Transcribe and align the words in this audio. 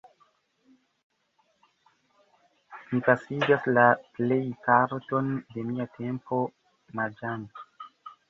Mi 2.93 3.01
pasigas 3.09 3.69
la 3.77 3.83
plejparton 4.19 5.29
de 5.57 5.67
mia 5.71 5.87
tempo 5.99 6.39
naĝante. 7.01 7.69